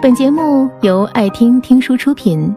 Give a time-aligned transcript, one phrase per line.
[0.00, 2.54] 本节目由爱听听书出品。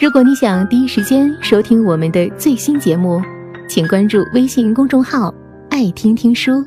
[0.00, 3.20] 如果你想第一时间收听我们的最新节目，
[3.68, 5.34] 请关注微信公众号
[5.70, 6.64] “爱听听书”，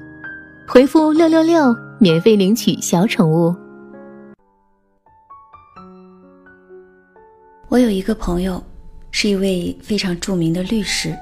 [0.68, 3.56] 回复“六六六”免费领取小宠物。
[7.70, 8.62] 我有一个朋友，
[9.12, 11.16] 是一位非常著名的律师。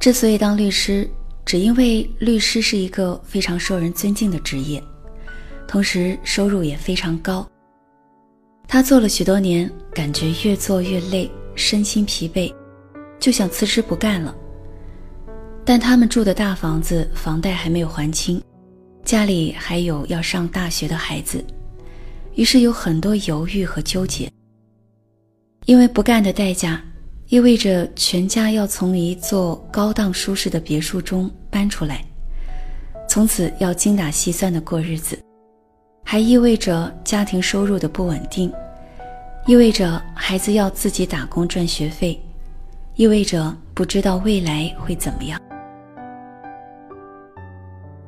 [0.00, 1.06] 之所以当律师，
[1.44, 4.82] 只因为律师是一个非常受人尊敬的职业，
[5.66, 7.46] 同时收入也非常高。
[8.66, 12.52] 他做了许多年，感觉越做越累，身心疲惫，
[13.20, 14.34] 就想辞职不干了。
[15.64, 18.42] 但他们住的大房子房贷还没有还清，
[19.04, 21.44] 家里还有要上大学的孩子，
[22.34, 24.30] 于是有很多犹豫和纠结。
[25.66, 26.82] 因为不干的代价，
[27.28, 32.04] 意味着全家要从一座高档舒适的别墅中搬出来，
[33.08, 35.18] 从此要精打细算的过日子，
[36.04, 38.52] 还意味着家庭收入的不稳定，
[39.46, 42.20] 意味着孩子要自己打工赚学费，
[42.94, 45.40] 意味着不知道未来会怎么样。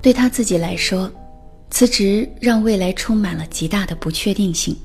[0.00, 1.10] 对他自己来说，
[1.70, 4.76] 辞职让未来充满了极大的不确定性，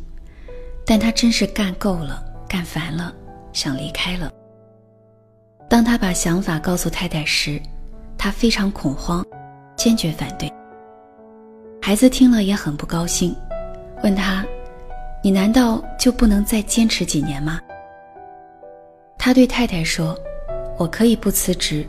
[0.86, 2.26] 但他真是干够了。
[2.48, 3.14] 干烦了，
[3.54, 4.30] 想离开了。
[5.70, 7.62] 当他把想法告诉太太时，
[8.18, 9.26] 他非常恐慌，
[9.78, 10.52] 坚决反对。
[11.84, 13.36] 孩子听了也很不高兴，
[14.04, 14.46] 问他
[15.24, 17.60] ：“你难道就不能再坚持几年吗？”
[19.18, 20.16] 他对太太说
[20.78, 21.84] ：“我可以不辞职，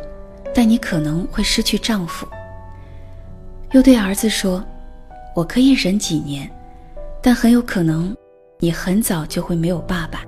[0.55, 2.27] 但你可能会失去丈夫。”
[3.73, 4.65] 又对儿子说
[5.37, 6.51] ：“我可以忍几年，
[7.23, 8.17] 但很有可能
[8.61, 10.23] 你很早就会没有爸爸。”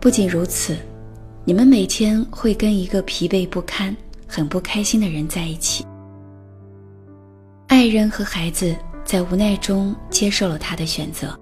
[0.00, 0.78] 不仅如此，
[1.44, 3.94] 你们每天会跟一个疲惫不堪、
[4.26, 5.84] 很不开心的人在一起。
[7.70, 11.38] 爱人和孩子在无奈中接受了他的选择，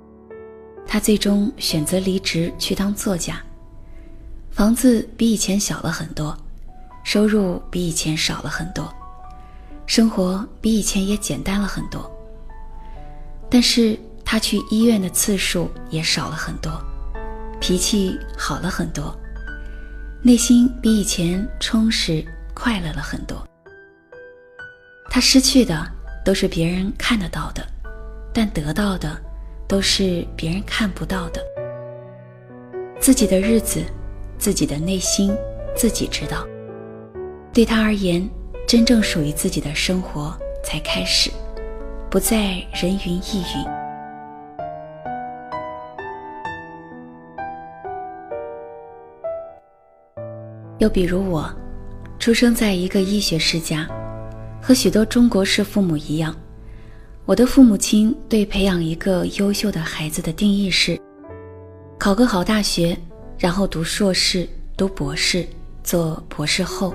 [0.86, 3.42] 他最终选择离职去当作家。
[4.50, 6.36] 房子比以前小了很多，
[7.03, 8.94] 收入比以前少了很多，
[9.86, 12.08] 生活比以前也简单了很多。
[13.48, 16.70] 但是他去医院的次数也少了很多。
[17.58, 19.19] 脾气好了很多，
[20.22, 22.22] 内心比以前充实
[22.53, 23.42] 快乐了很多。
[25.08, 25.91] 他失去的
[26.28, 27.66] 都是别人看得到的，
[28.34, 29.19] 但得到的
[29.66, 31.43] 都是别人看不到的。
[33.00, 33.83] 自己的日子，
[34.37, 35.34] 自己的内心，
[35.75, 36.47] 自己知道。
[37.50, 38.28] 对他而言，
[38.66, 41.31] 真正属于自己的生活才开始，
[42.11, 43.65] 不再人云亦云。
[50.77, 51.50] 又比如我，
[52.19, 53.89] 出生在一个医学世家，
[54.60, 56.34] 和许多中国式父母一样，
[57.24, 61.00] 我的父母亲对培养一个优秀的孩子的定义是：
[61.98, 62.97] 考个好大学，
[63.38, 65.47] 然后读硕士、读博士、
[65.82, 66.94] 做博士后，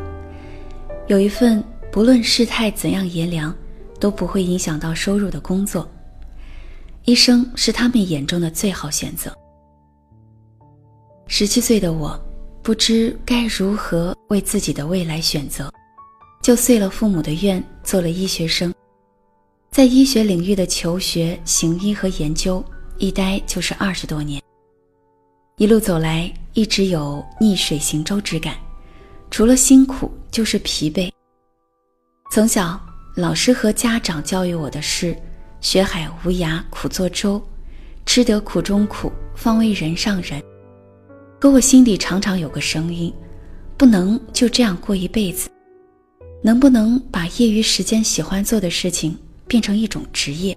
[1.07, 3.55] 有一份不论世态怎样炎凉
[3.99, 5.89] 都不会影响到收入的工作，
[7.05, 9.33] 医生是他们眼中的最好选择。
[11.27, 12.19] 十七岁的我。
[12.63, 15.69] 不知该如何为自己的未来选择，
[16.43, 18.73] 就遂了父母的愿，做了医学生。
[19.71, 22.61] 在医学领域的求学、行医和研究，
[22.97, 24.41] 一待就是二十多年。
[25.55, 28.57] 一路走来，一直有逆水行舟之感，
[29.31, 31.09] 除了辛苦就是疲惫。
[32.29, 32.77] 从小，
[33.15, 35.17] 老师和家长教育我的是
[35.61, 37.41] “学海无涯苦作舟，
[38.05, 40.43] 吃得苦中苦，方为人上人”。
[41.39, 43.13] 可我心里常常有个声音，
[43.77, 45.49] 不能就这样过一辈子，
[46.45, 49.17] 能不能把业余时间喜欢做的事情
[49.47, 50.55] 变成一种职业？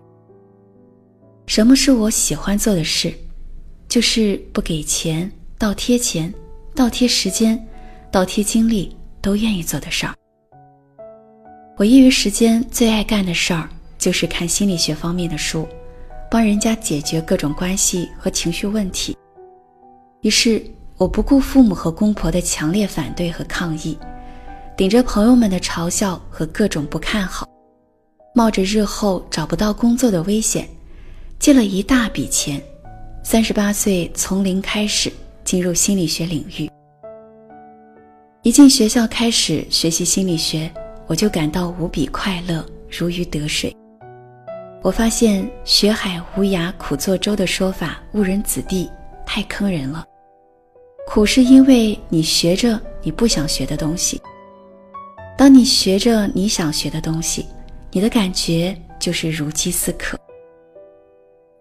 [1.46, 3.14] 什么是我喜欢做的事？
[3.88, 6.34] 就是不给钱，倒贴钱，
[6.74, 7.64] 倒贴时间，
[8.10, 10.14] 倒贴精力，都愿意做的事儿。
[11.76, 15.68] 我业余时间最爱干的事儿就是看心理学方面的书，
[16.28, 19.16] 帮人家解决各种关系和情绪问题。
[20.22, 20.60] 于是。
[20.98, 23.98] 我不顾父母和公婆的强烈反对和抗议，
[24.76, 27.48] 顶着朋友们的嘲笑和各种不看好，
[28.34, 30.68] 冒着日后找不到工作的危险，
[31.38, 32.62] 借了一大笔钱，
[33.24, 35.10] 三十八岁从零开始
[35.44, 36.70] 进入心理学领域。
[38.42, 40.70] 一进学校开始学习心理学，
[41.06, 43.74] 我就感到无比快乐，如鱼得水。
[44.82, 48.90] 我发现“学海无涯苦作舟”的说法误人子弟，
[49.24, 50.04] 太坑人了。
[51.08, 54.20] 苦是因为你学着你不想学的东西。
[55.36, 57.44] 当你学着你想学的东西，
[57.92, 60.18] 你的感觉就是如饥似渴。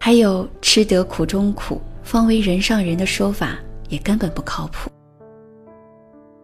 [0.00, 3.58] 还有“吃得苦中苦，方为人上人”的说法
[3.90, 4.90] 也根本不靠谱。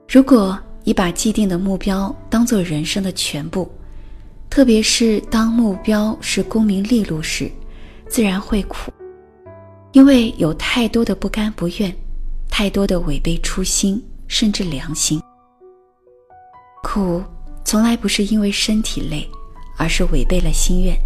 [0.08, 3.70] 如果你把既定的目标当做人生的全部，
[4.50, 7.50] 特别是当目标是功名利禄时，
[8.08, 8.92] 自然会苦，
[9.92, 11.96] 因为有太多的不甘不愿，
[12.50, 15.18] 太多的违背初心甚至良心。
[16.82, 17.22] 苦
[17.64, 19.28] 从来不是因为身体累，
[19.78, 20.96] 而是违背了心愿。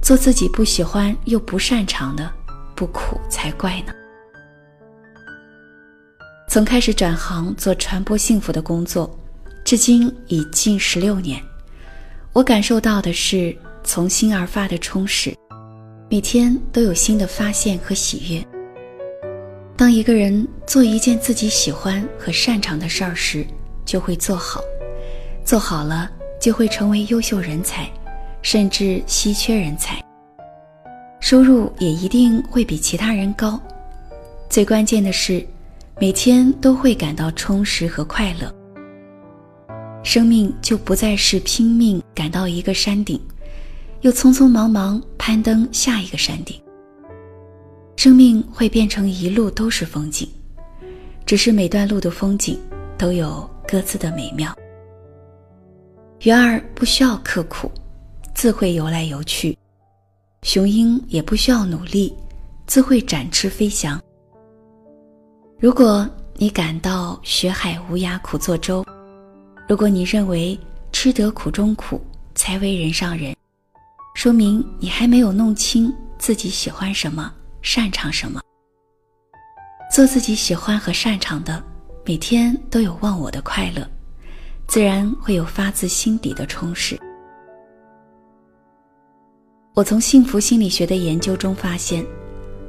[0.00, 2.32] 做自己不喜欢又不擅长的，
[2.74, 3.92] 不苦才怪呢。
[6.48, 9.18] 从开始转行做传播幸福的工作，
[9.64, 11.42] 至今已近十六年，
[12.32, 15.34] 我感受到的是从心而发的充实，
[16.08, 18.46] 每天都有新的发现和喜悦。
[19.76, 23.44] 当一个人做一件自己喜欢和擅长的事儿时，
[23.84, 24.60] 就会做好，
[25.46, 27.88] 做好了就会成为优秀人才，
[28.42, 30.04] 甚至稀缺人才，
[31.20, 33.58] 收入也一定会比其他人高。
[34.50, 35.46] 最关键的是。
[35.98, 38.54] 每天都会感到充实和快乐，
[40.02, 43.18] 生命就不再是拼命赶到一个山顶，
[44.02, 46.60] 又匆匆忙忙攀登下一个山顶。
[47.96, 50.28] 生命会变成一路都是风景，
[51.24, 52.60] 只是每段路的风景
[52.98, 54.54] 都有各自的美妙。
[56.20, 57.70] 鱼儿不需要刻苦，
[58.34, 59.54] 自会游来游去；
[60.42, 62.12] 雄鹰也不需要努力，
[62.66, 64.00] 自会展翅飞翔。
[65.60, 68.84] 如果你感到学海无涯苦作舟，
[69.68, 70.58] 如果你认为
[70.90, 72.00] 吃得苦中苦
[72.34, 73.36] 才为人上人，
[74.14, 78.40] 说明你还没有弄清自己喜欢什么，擅长什么。
[79.92, 81.62] 做自己喜欢和擅长的，
[82.06, 83.86] 每天都有忘我的快乐，
[84.66, 86.98] 自然会有发自心底的充实。
[89.74, 92.04] 我从幸福心理学的研究中发现，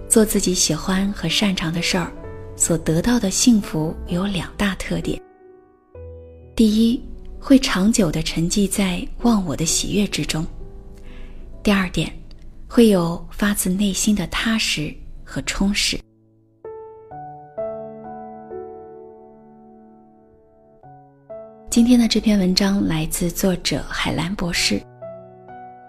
[0.10, 2.12] 做自己喜欢和擅长的事儿。
[2.56, 5.22] 所得到的幸福有两大特点：
[6.56, 7.00] 第一，
[7.40, 10.44] 会长久的沉寂在忘我的喜悦之中；
[11.62, 12.12] 第二点，
[12.68, 14.92] 会有发自内心的踏实
[15.24, 16.00] 和充实。
[21.78, 24.82] 今天的这篇文章来自作者海兰博士。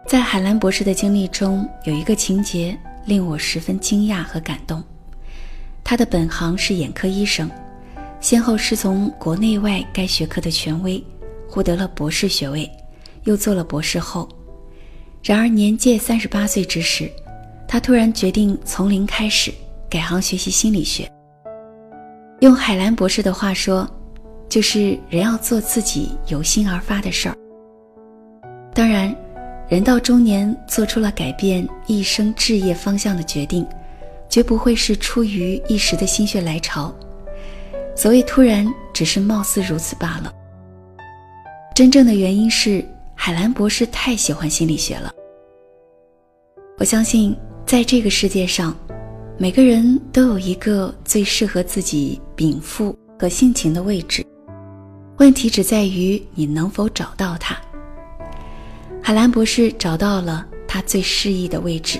[0.07, 4.85] 在海兰博士的经历中，有一个情节令我十分惊讶和感动。
[5.83, 7.51] 他的本行是眼科医生，
[8.21, 11.03] 先后师从国内外该学科的权威，
[11.49, 12.71] 获得了博士学位，
[13.25, 14.29] 又做了博士后。
[15.23, 17.11] 然而年届三十八岁之时，
[17.67, 19.51] 他突然决定从零开始
[19.89, 21.11] 改行学习心理学。
[22.41, 23.91] 用海兰博士的话说，
[24.49, 27.37] 就是人要做自己由心而发的事儿。
[28.75, 29.15] 当然，
[29.69, 33.67] 人到中年做出了改变一生志业方向的决定。
[34.31, 36.95] 绝不会是出于一时的心血来潮，
[37.97, 40.31] 所谓突然，只是貌似如此罢了。
[41.75, 42.85] 真正的原因是
[43.15, 45.11] 海兰博士太喜欢心理学了。
[46.77, 47.35] 我相信，
[47.65, 48.77] 在这个世界上，
[49.39, 54.23] 每个人都有一个最适合自己禀赋和性情的位置，
[55.19, 57.57] 问题只在于你能否找到它。
[59.03, 61.99] 海兰博士找到了他最适宜的位置，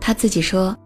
[0.00, 0.76] 他自己说。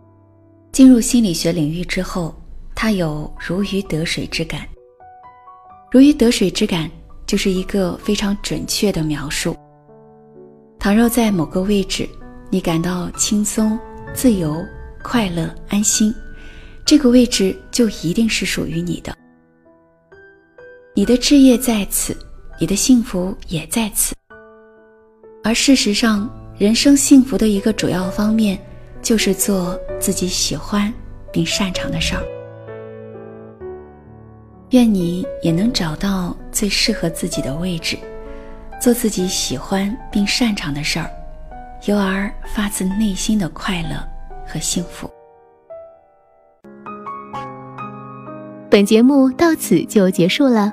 [0.71, 2.35] 进入心理学领域之后，
[2.75, 4.67] 他有如鱼得水之感。
[5.91, 6.91] 如鱼得水之感
[7.27, 9.55] 就是一个非常准确的描述。
[10.79, 12.09] 倘若在某个位置，
[12.49, 13.79] 你感到轻松、
[14.15, 14.65] 自由、
[15.03, 16.15] 快乐、安心，
[16.87, 19.15] 这个位置就一定是属于你的。
[21.03, 22.17] 你的志业在此，
[22.61, 24.15] 你的幸福也在此。
[25.43, 28.57] 而事实上，人生幸福的一个主要方面。
[29.03, 30.95] 就是做自己喜欢
[31.33, 32.23] 并擅长的事儿。
[34.71, 37.99] 愿你也能找到最适合自己的位置，
[38.81, 41.11] 做自己喜欢并擅长的事儿，
[41.87, 44.09] 由而发自内心的快乐
[44.47, 45.11] 和幸福。
[48.71, 50.73] 本节目到此就结束了，